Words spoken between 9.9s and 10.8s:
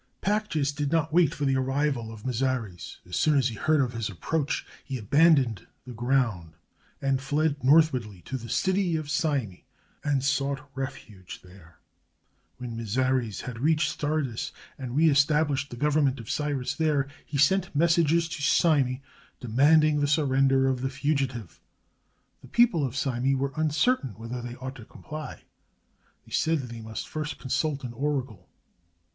and sought